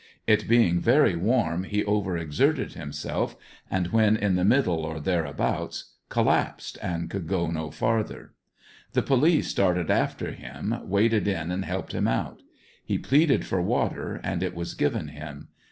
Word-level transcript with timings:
It 0.25 0.47
being 0.47 0.79
very 0.79 1.15
warm 1.15 1.63
he 1.63 1.85
over 1.85 2.17
exerted 2.17 2.73
himself, 2.73 3.35
and 3.69 3.89
when 3.89 4.17
in 4.17 4.33
the 4.33 4.43
middle 4.43 4.79
or 4.79 4.99
thereabouts, 4.99 5.91
collapsed 6.09 6.79
and 6.81 7.07
could 7.07 7.27
go 7.27 7.51
no 7.51 7.69
farther. 7.69 8.33
The 8.93 9.03
police 9.03 9.49
started 9.49 9.91
after 9.91 10.31
him, 10.31 10.75
waded 10.89 11.27
in 11.27 11.51
and 11.51 11.65
helped 11.65 11.91
him 11.93 12.07
out. 12.07 12.41
He 12.83 12.97
pleaded 12.97 13.45
for 13.45 13.61
water 13.61 14.19
and 14.23 14.41
it 14.41 14.55
was 14.55 14.73
given 14.73 15.09
him. 15.09 15.49